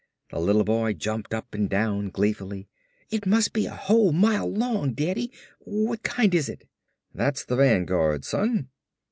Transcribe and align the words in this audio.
The 0.31 0.39
little 0.39 0.63
boy 0.63 0.93
jumped 0.93 1.31
up 1.31 1.53
and 1.53 1.69
down 1.69 2.09
gleefully. 2.09 2.67
"It 3.11 3.27
must 3.27 3.53
be 3.53 3.67
a 3.67 3.75
whole 3.75 4.11
mile 4.11 4.51
long, 4.51 4.93
Daddy! 4.93 5.31
What 5.59 6.01
kind 6.01 6.33
is 6.33 6.49
it?" 6.49 6.67
"That's 7.13 7.45
the 7.45 7.55
Vanguard, 7.57 8.25
son." 8.25 8.69